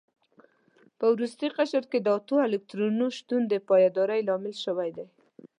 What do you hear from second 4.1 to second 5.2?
لامل شوی دی.